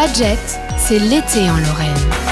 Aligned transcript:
Fadjet, 0.00 0.38
c'est 0.78 0.98
l'été 0.98 1.50
en 1.50 1.58
Lorraine. 1.58 2.29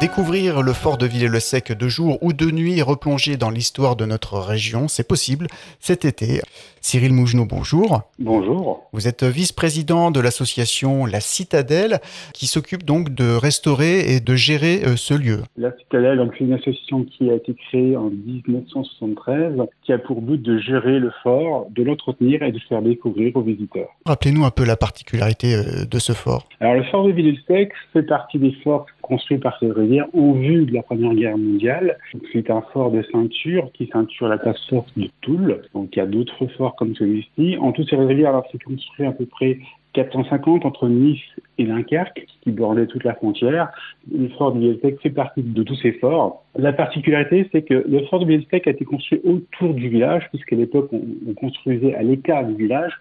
Découvrir 0.00 0.62
le 0.62 0.72
fort 0.72 0.96
de 0.96 1.04
Villers-le-Sec 1.04 1.72
de 1.72 1.88
jour 1.88 2.16
ou 2.22 2.32
de 2.32 2.50
nuit 2.50 2.78
et 2.78 2.82
replonger 2.82 3.36
dans 3.36 3.50
l'histoire 3.50 3.96
de 3.96 4.06
notre 4.06 4.38
région, 4.38 4.88
c'est 4.88 5.06
possible 5.06 5.46
cet 5.78 6.06
été. 6.06 6.40
Cyril 6.80 7.12
Mougenot, 7.12 7.44
bonjour. 7.44 8.00
Bonjour. 8.18 8.88
Vous 8.94 9.06
êtes 9.06 9.24
vice-président 9.24 10.10
de 10.10 10.18
l'association 10.20 11.04
La 11.04 11.20
Citadelle 11.20 11.98
qui 12.32 12.46
s'occupe 12.46 12.84
donc 12.84 13.10
de 13.10 13.36
restaurer 13.36 14.14
et 14.14 14.20
de 14.20 14.34
gérer 14.34 14.80
euh, 14.86 14.96
ce 14.96 15.12
lieu. 15.12 15.42
La 15.58 15.76
Citadelle, 15.76 16.26
c'est 16.32 16.44
une 16.44 16.54
association 16.54 17.04
qui 17.04 17.30
a 17.30 17.34
été 17.34 17.54
créée 17.68 17.94
en 17.98 18.08
1973 18.08 19.60
qui 19.82 19.92
a 19.92 19.98
pour 19.98 20.22
but 20.22 20.40
de 20.40 20.58
gérer 20.58 20.98
le 20.98 21.12
fort, 21.22 21.66
de 21.70 21.82
l'entretenir 21.82 22.42
et 22.42 22.52
de 22.52 22.58
faire 22.60 22.80
découvrir 22.80 23.36
aux 23.36 23.42
visiteurs. 23.42 23.90
Rappelez-nous 24.06 24.46
un 24.46 24.50
peu 24.50 24.64
la 24.64 24.76
particularité 24.76 25.54
euh, 25.54 25.84
de 25.84 25.98
ce 25.98 26.12
fort. 26.12 26.48
Alors 26.60 26.74
le 26.74 26.84
fort 26.84 27.04
de 27.04 27.12
Villers-le-Sec 27.12 27.72
fait 27.92 28.04
partie 28.04 28.38
des 28.38 28.54
forts 28.64 28.86
construits 29.02 29.38
par 29.38 29.58
ces 29.60 29.70
rivières 29.90 30.14
au 30.14 30.34
vu 30.34 30.66
de 30.66 30.72
la 30.72 30.82
Première 30.82 31.14
Guerre 31.14 31.36
mondiale. 31.36 31.98
C'est 32.32 32.48
un 32.50 32.62
fort 32.72 32.92
de 32.92 33.02
ceinture 33.10 33.70
qui 33.74 33.88
ceinture 33.92 34.28
la 34.28 34.38
place 34.38 34.58
forte 34.68 34.96
de 34.96 35.08
Toul. 35.20 35.62
Donc 35.74 35.96
il 35.96 35.98
y 35.98 36.02
a 36.02 36.06
d'autres 36.06 36.46
forts 36.56 36.76
comme 36.76 36.94
celui-ci. 36.94 37.56
En 37.60 37.72
tout, 37.72 37.84
ces 37.84 37.96
rivières, 37.96 38.40
c'est 38.52 38.62
construit 38.62 39.06
à 39.06 39.12
peu 39.12 39.26
près 39.26 39.58
450 39.94 40.64
entre 40.64 40.88
Nice 40.88 41.20
et 41.60 41.64
Dunkerque, 41.64 42.26
qui 42.42 42.50
bordait 42.50 42.86
toute 42.86 43.04
la 43.04 43.14
frontière. 43.14 43.68
Le 44.10 44.28
fort 44.30 44.52
de 44.52 44.60
Bieltec 44.60 45.00
fait 45.00 45.10
partie 45.10 45.42
de 45.42 45.62
tous 45.62 45.76
ces 45.76 45.92
forts. 45.92 46.44
La 46.58 46.72
particularité, 46.72 47.48
c'est 47.52 47.62
que 47.62 47.84
le 47.86 48.04
fort 48.06 48.20
de 48.20 48.24
Bieltec 48.24 48.66
a 48.66 48.70
été 48.70 48.84
construit 48.84 49.20
autour 49.24 49.74
du 49.74 49.88
village, 49.88 50.28
puisqu'à 50.30 50.56
l'époque, 50.56 50.88
on, 50.92 51.34
construisait 51.34 51.94
à 51.94 52.02
l'écart 52.02 52.44
du 52.44 52.54
village. 52.54 52.92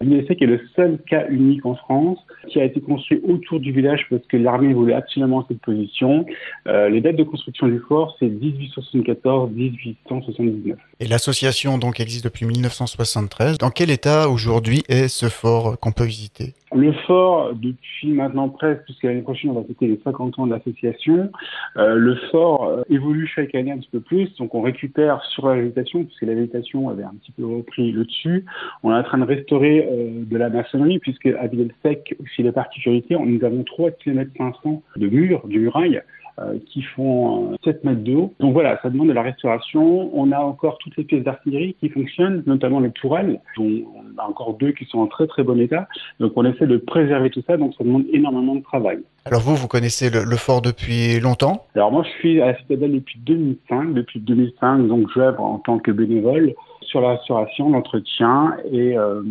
Bieltec 0.00 0.42
est 0.42 0.46
le 0.46 0.60
seul 0.74 0.98
cas 1.08 1.26
unique 1.28 1.64
en 1.64 1.74
France 1.74 2.18
qui 2.48 2.60
a 2.60 2.64
été 2.64 2.80
construit 2.80 3.20
autour 3.26 3.60
du 3.60 3.72
village 3.72 4.06
parce 4.10 4.26
que 4.26 4.36
l'armée 4.36 4.74
voulait 4.74 4.94
absolument 4.94 5.46
cette 5.48 5.60
position. 5.60 6.26
Euh, 6.68 6.90
les 6.90 7.00
dates 7.00 7.16
de 7.16 7.24
construction 7.24 7.66
du 7.66 7.80
fort, 7.80 8.14
c'est 8.18 8.26
1874-1879. 8.26 10.76
Et 11.00 11.06
l'association 11.06 11.78
donc 11.78 11.98
existe 12.00 12.24
depuis 12.24 12.44
1973. 12.44 13.56
Dans 13.58 13.70
quel 13.70 13.90
état 13.90 14.28
aujourd'hui 14.28 14.82
est 14.88 15.08
ce 15.08 15.30
fort 15.30 15.78
qu'on 15.80 15.92
peut 15.92 16.04
visiter? 16.04 16.52
Le 16.74 16.92
fort, 17.06 17.54
depuis 17.54 18.05
maintenant 18.12 18.48
presque, 18.48 18.82
puisque 18.84 19.04
l'année 19.04 19.22
prochaine 19.22 19.50
on 19.50 19.54
va 19.54 19.64
fêter 19.64 19.86
les 19.86 20.00
50 20.02 20.38
ans 20.38 20.46
de 20.46 20.52
l'association, 20.52 21.30
euh, 21.76 21.94
le 21.94 22.16
fort 22.30 22.64
euh, 22.64 22.82
évolue 22.90 23.26
chaque 23.26 23.54
année 23.54 23.72
un 23.72 23.78
petit 23.78 23.90
peu 23.90 24.00
plus. 24.00 24.34
Donc 24.36 24.54
on 24.54 24.62
récupère 24.62 25.22
sur 25.24 25.48
la 25.48 25.56
végétation, 25.56 26.04
puisque 26.04 26.22
la 26.22 26.34
végétation 26.34 26.88
avait 26.88 27.04
un 27.04 27.14
petit 27.20 27.32
peu 27.32 27.44
repris 27.44 27.92
le 27.92 28.04
dessus. 28.04 28.44
On 28.82 28.90
est 28.90 28.98
en 28.98 29.02
train 29.02 29.18
de 29.18 29.24
restaurer 29.24 29.88
euh, 29.90 30.24
de 30.24 30.36
la 30.36 30.48
maçonnerie, 30.48 30.98
puisque 30.98 31.26
à 31.26 31.46
Villers-Sec, 31.46 32.16
aussi 32.20 32.42
la 32.42 32.52
particularité, 32.52 33.16
nous 33.18 33.44
avons 33.44 33.64
3 33.64 33.90
km 33.92 34.30
500 34.36 34.82
de 34.96 35.08
murs, 35.08 35.46
du 35.46 35.60
muraille, 35.60 36.02
euh, 36.38 36.58
qui 36.66 36.82
font 36.82 37.56
7 37.64 37.76
euh, 37.76 37.88
mètres 37.88 38.04
de 38.04 38.14
haut. 38.14 38.34
Donc 38.40 38.52
voilà, 38.52 38.78
ça 38.82 38.90
demande 38.90 39.08
de 39.08 39.14
la 39.14 39.22
restauration. 39.22 40.10
On 40.12 40.32
a 40.32 40.38
encore 40.38 40.76
toutes 40.76 40.94
les 40.98 41.04
pièces 41.04 41.24
d'artillerie 41.24 41.74
qui 41.80 41.88
fonctionnent, 41.88 42.42
notamment 42.44 42.78
les 42.80 42.90
tourelles, 42.90 43.40
dont 43.56 43.86
encore 44.24 44.54
deux 44.54 44.72
qui 44.72 44.84
sont 44.86 44.98
en 44.98 45.06
très 45.06 45.26
très 45.26 45.42
bon 45.42 45.58
état. 45.60 45.88
Donc 46.20 46.32
on 46.36 46.44
essaie 46.44 46.66
de 46.66 46.76
préserver 46.76 47.30
tout 47.30 47.42
ça, 47.46 47.56
donc 47.56 47.74
ça 47.76 47.84
demande 47.84 48.04
énormément 48.12 48.54
de 48.54 48.62
travail. 48.62 48.98
Alors 49.24 49.40
vous, 49.40 49.56
vous 49.56 49.68
connaissez 49.68 50.08
le, 50.10 50.36
fort 50.36 50.62
depuis 50.62 51.18
longtemps? 51.18 51.66
Alors 51.74 51.90
moi, 51.90 52.04
je 52.04 52.18
suis 52.20 52.40
à 52.40 52.46
la 52.46 52.58
Citadelle 52.58 52.92
depuis 52.92 53.18
2005. 53.18 53.92
Depuis 53.92 54.20
2005, 54.20 54.86
donc 54.86 55.08
j'œuvre 55.14 55.42
en 55.42 55.58
tant 55.58 55.78
que 55.78 55.90
bénévole 55.90 56.54
sur 56.86 57.00
la 57.00 57.16
restauration, 57.16 57.70
l'entretien 57.70 58.56
et 58.70 58.96
euh, 58.96 59.22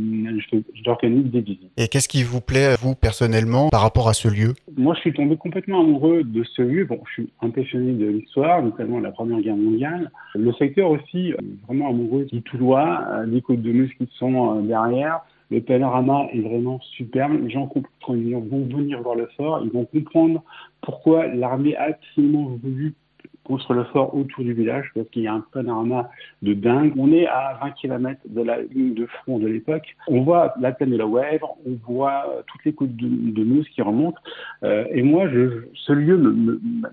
j'organise 0.84 1.32
des 1.32 1.42
visites. 1.42 1.72
Et 1.78 1.88
qu'est-ce 1.88 2.08
qui 2.08 2.24
vous 2.24 2.42
plaît, 2.42 2.76
vous, 2.80 2.96
personnellement, 2.96 3.70
par 3.70 3.82
rapport 3.82 4.08
à 4.08 4.14
ce 4.14 4.28
lieu? 4.28 4.54
Moi, 4.78 4.94
je 4.96 5.02
suis 5.02 5.14
tombé 5.14 5.38
complètement 5.38 5.82
amoureux 5.82 6.24
de 6.24 6.44
ce 6.44 6.62
lieu. 6.62 6.86
Bon, 6.86 7.00
je 7.08 7.14
suis 7.14 7.30
un 7.42 7.50
passionné 7.50 7.94
de 7.94 8.08
l'histoire, 8.08 8.62
notamment 8.62 9.00
de 9.00 9.04
la 9.04 9.12
Première 9.12 9.40
Guerre 9.40 9.56
mondiale. 9.56 10.12
Le 10.36 10.52
secteur 10.54 10.90
aussi, 10.90 11.34
euh, 11.34 11.38
vraiment 11.68 11.90
amoureux 11.90 12.26
du 12.26 12.42
Toulois, 12.42 13.04
euh, 13.10 13.26
des 13.26 13.42
côtes 13.42 13.62
de 13.62 13.72
Meuse 13.72 13.92
qui 13.98 14.08
sont 14.18 14.58
euh, 14.58 14.62
derrière. 14.62 15.22
Le 15.52 15.62
panorama 15.62 16.28
est 16.34 16.42
vraiment 16.42 16.80
superbe. 16.98 17.34
Les 17.44 17.52
gens, 17.52 17.70
ils 18.10 18.34
vont 18.34 18.66
venir 18.66 19.02
voir 19.02 19.16
le 19.16 19.30
fort, 19.38 19.62
ils 19.64 19.72
vont 19.72 19.86
comprendre 19.86 20.44
pourquoi 20.82 21.28
l'armée 21.28 21.76
a 21.76 21.90
absolument 21.90 22.58
voulu 22.64 22.96
construire 23.46 23.80
le 23.80 23.86
fort 23.86 24.16
autour 24.16 24.44
du 24.44 24.54
village 24.54 24.92
parce 24.94 25.08
qu'il 25.10 25.24
y 25.24 25.28
a 25.28 25.34
un 25.34 25.46
panorama 25.54 26.10
de 26.42 26.54
dingue. 26.54 26.94
On 26.98 27.12
est 27.12 27.28
à 27.28 27.58
20 27.62 27.72
km 27.72 28.20
de 28.26 28.42
la 28.42 28.62
ligne 28.62 28.94
de 28.94 29.06
front 29.06 29.40
de 29.40 29.48
l'époque. 29.48 29.96
On 30.08 30.22
voit 30.22 30.54
la 30.60 30.72
plaine 30.72 30.92
de 30.92 30.98
la 30.98 31.06
Wèvre, 31.06 31.56
on 31.66 31.78
voit 31.88 32.44
toutes 32.48 32.66
les 32.66 32.74
côtes 32.74 32.96
de, 32.96 33.08
de 33.32 33.44
Meuse 33.44 33.68
qui 33.70 33.82
remontent. 33.82 34.20
Euh, 34.64 34.86
et 34.92 35.04
moi, 35.04 35.30
je, 35.30 35.66
ce 35.74 35.94
lieu 35.94 36.18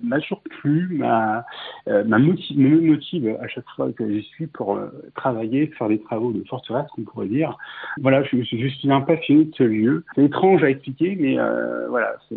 m'a 0.02 0.20
toujours 0.20 0.42
plu, 0.60 0.88
m'a 0.92 1.44
euh, 1.88 2.04
motive, 2.04 2.58
me 2.58 2.80
motive 2.80 3.36
à 3.40 3.48
chaque 3.48 3.68
fois 3.74 3.90
que 3.92 4.08
j'y 4.08 4.22
suis 4.22 4.46
pour 4.46 4.76
euh, 4.76 4.88
travailler, 5.14 5.66
faire 5.78 5.88
des 5.88 6.00
travaux 6.00 6.32
de 6.32 6.44
forteresse, 6.48 6.86
qu'on 6.94 7.02
pourrait 7.02 7.26
dire. 7.26 7.56
Voilà, 8.00 8.22
je, 8.24 8.36
je 8.42 8.66
suis 8.68 8.90
un 8.90 9.00
passionné 9.00 9.46
de 9.46 9.54
ce 9.54 9.62
lieu. 9.62 10.04
C'est 10.14 10.24
étrange 10.24 10.62
à 10.62 10.70
expliquer, 10.70 11.16
mais 11.18 11.38
euh, 11.38 11.88
voilà, 11.88 12.16
c'est 12.28 12.36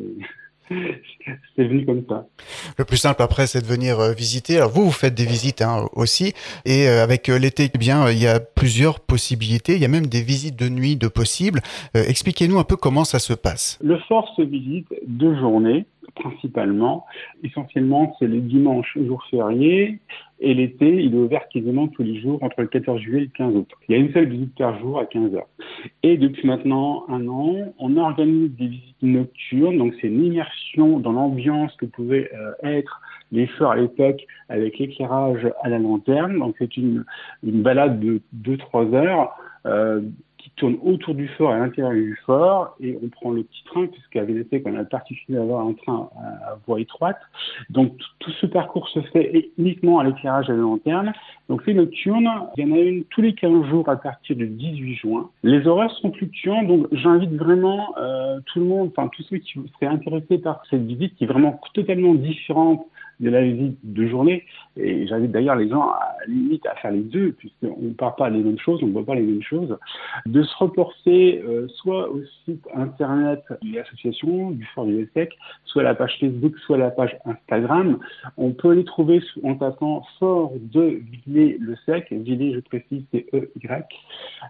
c'est 1.56 1.64
venu 1.64 1.86
comme 1.86 2.04
ça. 2.08 2.26
Le 2.78 2.86
plus 2.86 2.98
simple 2.98 3.22
après, 3.22 3.48
c'est 3.48 3.62
de 3.62 3.68
venir 3.68 4.00
euh, 4.00 4.14
visiter. 4.14 4.58
Alors 4.58 4.72
vous, 4.72 4.86
vous 4.86 4.92
faites 4.92 5.14
des 5.14 5.26
visites 5.26 5.62
hein, 5.62 5.88
aussi, 5.94 6.34
et 6.66 6.88
euh, 6.88 7.04
avec 7.04 7.30
euh, 7.30 7.38
l'été, 7.38 7.70
eh 7.74 7.78
bien, 7.78 8.10
il 8.10 8.22
y 8.22 8.28
a 8.28 8.40
plusieurs 8.40 9.00
possibilités. 9.00 9.76
Il 9.76 9.82
y 9.82 9.86
a 9.86 9.90
même 9.90 10.08
des 10.08 10.22
visites 10.22 10.58
de 10.58 10.70
nuit 10.70 10.96
de 10.96 11.08
possibles. 11.08 11.62
Expliquez-nous 11.94 12.60
un 12.60 12.64
peu 12.64 12.76
comment 12.76 13.04
ça 13.04 13.20
se 13.20 13.34
passe. 13.34 13.80
Le 13.82 13.98
fort 14.08 14.34
se 14.36 14.42
visite 14.42 14.88
deux 15.08 15.38
journées 15.38 15.86
principalement. 16.16 17.06
Essentiellement, 17.44 18.16
c'est 18.18 18.28
les 18.28 18.40
dimanches, 18.40 18.98
jours 18.98 19.24
fériés, 19.30 20.00
et 20.40 20.54
l'été, 20.54 21.04
il 21.04 21.14
est 21.14 21.18
ouvert 21.18 21.48
quasiment 21.48 21.88
tous 21.88 22.04
les 22.04 22.20
jours 22.20 22.44
entre 22.44 22.62
le 22.62 22.68
14 22.68 23.00
juillet 23.00 23.20
et 23.20 23.26
le 23.26 23.32
15 23.36 23.56
août. 23.56 23.70
Il 23.88 23.96
y 23.96 23.96
a 23.96 24.02
une 24.02 24.12
seule 24.12 24.28
visite 24.28 24.54
par 24.58 24.78
jour 24.80 25.00
à 25.00 25.06
15 25.06 25.34
heures. 25.34 25.48
Et 26.04 26.18
depuis 26.18 26.46
maintenant 26.46 27.06
un 27.08 27.28
an, 27.28 27.74
on 27.80 27.98
organise 27.98 28.52
des 28.56 28.68
visites 28.68 29.02
nocturnes. 29.02 29.78
Donc 29.78 29.94
c'est 30.02 30.08
une 30.08 30.26
immersion 30.26 31.00
dans 31.00 31.14
l'ambiance 31.14 31.74
que 31.78 31.86
pouvaient 31.86 32.30
euh, 32.34 32.52
être 32.64 33.02
les 33.32 33.48
forts 33.48 33.72
à 33.72 33.78
l'époque 33.78 34.26
avec 34.50 34.78
l'éclairage 34.78 35.48
à 35.64 35.70
la 35.70 35.80
lanterne. 35.80 36.38
Donc 36.40 36.56
c'est 36.60 36.76
une, 36.76 37.06
une 37.44 37.62
balade 37.62 38.00
de 38.00 38.22
2-3 38.44 38.94
heures. 38.94 39.32
Euh, 39.66 40.02
tourne 40.56 40.78
autour 40.84 41.16
du 41.16 41.28
fort, 41.30 41.52
à 41.52 41.60
l'intérieur 41.60 41.94
du 41.94 42.18
fort, 42.26 42.76
et 42.80 42.98
on 43.04 43.10
prend 43.10 43.32
le 43.32 43.44
petit 43.44 43.64
train, 43.66 43.88
puisqu'à 43.88 44.24
on 44.66 44.76
a 44.76 44.86
particulier 44.86 45.38
d'avoir 45.38 45.66
un 45.68 45.74
train 45.74 46.10
à, 46.16 46.56
voie 46.66 46.80
étroite. 46.80 47.20
Donc 47.70 47.94
tout 48.20 48.32
ce 48.32 48.46
parcours 48.46 48.88
se 48.90 49.02
fait 49.02 49.52
uniquement 49.58 50.00
à 50.00 50.04
l'éclairage 50.04 50.50
à 50.50 50.54
la 50.54 50.60
lanterne. 50.60 51.14
Donc 51.50 51.62
c'est 51.66 51.74
nocturne, 51.74 52.30
il 52.58 52.68
y 52.68 52.72
en 52.72 52.76
a 52.76 52.80
une 52.80 53.04
tous 53.06 53.22
les 53.22 53.34
15 53.34 53.66
jours 53.68 53.88
à 53.90 53.96
partir 53.98 54.36
du 54.36 54.48
18 54.48 54.96
juin. 54.96 55.30
Les 55.44 55.68
horaires 55.68 55.92
sont 56.02 56.12
fluctuants, 56.12 56.64
donc 56.64 56.88
j'invite 56.92 57.34
vraiment 57.34 57.94
euh, 57.98 58.40
tout 58.46 58.60
le 58.60 58.66
monde, 58.66 58.92
enfin 58.96 59.10
tous 59.10 59.24
ceux 59.24 59.38
qui 59.38 59.60
seraient 59.74 59.92
intéressés 59.92 60.38
par 60.38 60.64
cette 60.70 60.86
visite, 60.86 61.16
qui 61.16 61.26
est 61.26 61.28
vraiment 61.28 61.60
totalement 61.74 62.16
différente 62.16 62.86
de 63.20 63.30
la 63.30 63.42
visite 63.42 63.78
de 63.84 64.08
journée. 64.08 64.44
Et 64.78 65.08
j'invite 65.08 65.32
d'ailleurs 65.32 65.56
les 65.56 65.70
gens 65.70 65.90
à 65.90 66.16
limite 66.28 66.66
à 66.66 66.76
faire 66.76 66.92
les 66.92 67.02
deux, 67.02 67.32
puisqu'on 67.34 67.78
ne 67.80 67.94
parle 67.94 68.16
pas 68.16 68.30
les 68.30 68.40
mêmes 68.40 68.60
choses, 68.60 68.82
on 68.84 68.88
ne 68.88 68.92
voit 68.92 69.06
pas 69.06 69.16
les 69.16 69.22
mêmes 69.22 69.44
choses, 69.44 69.78
de 70.26 70.44
se 70.44 70.58
reporter 70.58 71.42
euh, 71.48 71.68
soit 71.68 72.10
au 72.10 72.22
site 72.44 72.66
internet 72.74 73.44
de 73.62 73.76
l'association 73.76 74.52
du 74.52 74.66
Fort 74.74 74.86
du 74.86 75.10
Sec, 75.14 75.32
soit 75.66 75.84
la 75.84 75.96
page 75.96 76.18
Facebook, 76.20 76.58
soit 76.60 76.78
la 76.78 76.92
page 76.92 77.16
Instagram. 77.26 78.00
On 78.38 78.52
peut 78.52 78.74
les 78.74 78.84
trouver 78.84 79.22
en 79.44 79.56
tapant 79.56 80.06
Fort 80.20 80.54
de 80.56 81.02
Villers-le-Sec, 81.26 82.12
Villers, 82.12 82.56
je 82.56 82.60
précise, 82.62 83.04
c'est 83.12 83.26
E-Y. 83.34 83.86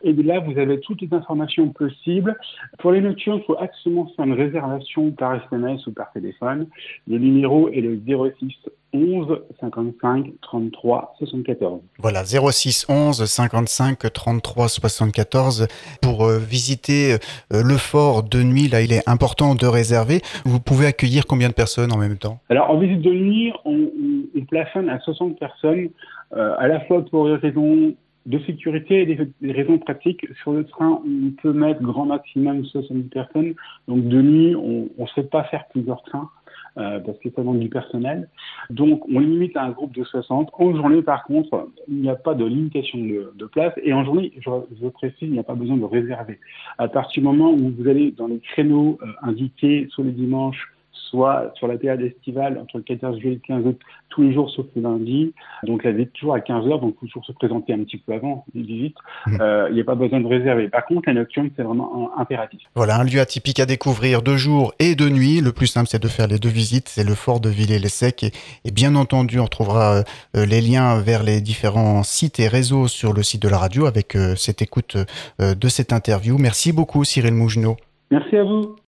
Et 0.03 0.13
là, 0.13 0.39
vous 0.39 0.57
avez 0.57 0.79
toutes 0.79 1.01
les 1.01 1.13
informations 1.13 1.69
possibles. 1.69 2.35
Pour 2.79 2.91
les 2.91 3.01
nocturnes, 3.01 3.40
il 3.40 3.45
faut 3.45 3.57
absolument 3.59 4.07
faire 4.16 4.25
une 4.25 4.34
réservation 4.34 5.11
par 5.11 5.35
SMS 5.35 5.85
ou 5.87 5.91
par 5.91 6.11
téléphone. 6.11 6.67
Le 7.07 7.17
numéro 7.17 7.69
est 7.69 7.81
le 7.81 7.99
06 8.40 8.54
11 8.96 9.41
55 9.59 10.25
33 10.41 11.16
74. 11.19 11.81
Voilà, 11.99 12.23
06 12.23 12.85
11 12.90 13.25
55 13.25 14.13
33 14.13 14.67
74 14.69 15.67
pour 16.02 16.25
euh, 16.25 16.37
visiter 16.40 17.13
euh, 17.13 17.63
le 17.63 17.78
fort 17.78 18.23
de 18.23 18.41
nuit. 18.41 18.67
Là, 18.67 18.81
il 18.81 18.93
est 18.93 19.07
important 19.07 19.55
de 19.55 19.67
réserver. 19.67 20.22
Vous 20.46 20.59
pouvez 20.59 20.87
accueillir 20.87 21.25
combien 21.28 21.49
de 21.49 21.53
personnes 21.53 21.91
en 21.91 21.97
même 21.97 22.17
temps? 22.17 22.40
Alors, 22.49 22.69
en 22.69 22.79
visite 22.79 23.02
de 23.02 23.11
nuit, 23.11 23.52
on, 23.66 23.90
on, 24.35 24.46
plafonne 24.46 24.90
à 24.90 24.99
60 24.99 25.40
personnes, 25.40 25.90
euh, 26.35 26.53
à 26.59 26.67
la 26.67 26.79
fois 26.81 27.03
pour 27.03 27.25
des 27.25 27.35
raisons 27.35 27.96
de 28.25 28.40
sécurité 28.46 29.02
et 29.02 29.05
des, 29.05 29.52
raisons 29.52 29.78
pratiques. 29.78 30.25
Sur 30.41 30.53
le 30.53 30.66
train, 30.66 31.02
on 31.05 31.31
peut 31.41 31.53
mettre 31.53 31.81
grand 31.81 32.05
maximum 32.05 32.63
70 32.66 33.09
personnes. 33.09 33.53
Donc, 33.87 34.07
de 34.07 34.22
nuit, 34.22 34.55
on 34.55 34.87
ne 34.97 35.07
sait 35.16 35.23
pas 35.23 35.43
faire 35.46 35.66
plusieurs 35.72 36.02
trains. 36.03 36.29
Euh, 36.77 36.99
parce 36.99 37.17
que 37.19 37.29
ça 37.29 37.41
demande 37.41 37.59
du 37.59 37.69
personnel. 37.69 38.29
Donc, 38.69 39.05
on 39.07 39.19
limite 39.19 39.55
à 39.55 39.63
un 39.63 39.72
groupe 39.72 39.93
de 39.93 40.03
60. 40.03 40.49
En 40.53 40.75
journée, 40.75 41.01
par 41.01 41.23
contre, 41.23 41.69
il 41.87 42.01
n'y 42.01 42.09
a 42.09 42.16
pas 42.16 42.33
de 42.33 42.45
limitation 42.45 42.99
de, 42.99 43.31
de 43.35 43.45
place. 43.45 43.73
Et 43.83 43.93
en 43.93 44.03
journée, 44.03 44.33
je, 44.39 44.49
je 44.81 44.87
précise, 44.89 45.17
il 45.22 45.31
n'y 45.31 45.39
a 45.39 45.43
pas 45.43 45.55
besoin 45.55 45.77
de 45.77 45.85
réserver. 45.85 46.39
À 46.77 46.87
partir 46.87 47.22
du 47.22 47.27
moment 47.27 47.51
où 47.51 47.72
vous 47.77 47.87
allez 47.87 48.11
dans 48.11 48.27
les 48.27 48.39
créneaux 48.39 48.97
euh, 49.01 49.07
indiqués 49.22 49.87
sur 49.91 50.03
les 50.03 50.11
dimanches 50.11 50.74
soit 51.16 51.52
sur 51.56 51.67
la 51.67 51.78
période 51.78 52.02
estivale 52.02 52.59
entre 52.62 52.78
le 52.78 52.84
14 52.84 53.17
juillet 53.20 53.34
et 53.34 53.35
le 53.35 53.56
15 53.56 53.66
août, 53.66 53.79
tous 54.09 54.22
les 54.22 54.34
jours 54.34 54.50
sauf 54.50 54.66
le 54.76 54.82
lundi. 54.82 55.34
Donc 55.64 55.84
la 55.84 55.91
visite 55.91 56.14
toujours 56.14 56.35
à 56.35 56.41
15 56.41 56.67
heures, 56.67 56.79
donc 56.79 56.96
il 56.96 57.00
faut 57.00 57.06
toujours 57.08 57.26
se 57.26 57.32
présenter 57.32 57.73
un 57.73 57.79
petit 57.79 57.97
peu 57.97 58.14
avant 58.14 58.46
les 58.53 58.62
visites. 58.62 58.97
Mmh. 59.28 59.38
Euh, 59.40 59.67
il 59.70 59.76
n'y 59.76 59.82
a 59.82 59.84
pas 59.84 59.96
besoin 59.96 60.20
de 60.20 60.28
réserver. 60.28 60.67
Par 60.67 60.85
contre, 60.85 61.03
la 61.08 61.14
nocturne, 61.14 61.50
c'est 61.56 61.64
vraiment 61.64 62.12
un, 62.17 62.22
impératif. 62.22 62.62
Voilà, 62.76 63.00
un 63.00 63.03
lieu 63.03 63.20
atypique 63.20 63.59
à 63.59 63.66
découvrir 63.66 64.22
de 64.22 64.35
jour 64.35 64.73
et 64.79 64.96
de 64.96 65.08
nuit. 65.09 65.41
Le 65.41 65.52
plus 65.52 65.67
simple, 65.67 65.88
c'est 65.88 66.02
de 66.02 66.08
faire 66.08 66.28
les 66.28 66.40
deux 66.40 66.50
visites. 66.50 66.90
C'est 66.90 67.08
le 67.08 67.16
fort 67.16 67.40
de 67.40 67.50
Villers-les-Secs. 67.50 68.23
Et, 68.23 68.32
et, 68.66 68.72
bien 68.72 68.96
entendu, 68.96 69.40
on 69.40 69.47
trouvera 69.47 70.03
euh, 70.35 70.46
les 70.46 70.62
liens 70.62 71.00
vers 71.00 71.23
les 71.23 71.41
différents 71.41 72.03
sites 72.03 72.40
et 72.40 72.47
réseaux 72.47 72.88
sur 72.88 73.14
le 73.14 73.23
site 73.23 73.41
de 73.41 73.50
la 73.50 73.58
radio 73.58 73.85
avec 73.85 74.16
euh, 74.16 74.35
cette 74.35 74.62
écoute 74.62 74.97
de 75.40 75.67
cette 75.67 75.94
interview. 75.94 76.38
Merci 76.38 76.73
beaucoup, 76.73 77.03
Cyril 77.03 77.34
Mougenot. 77.34 77.78
Merci 78.12 78.35
à 78.35 78.44
vous. 78.44 78.76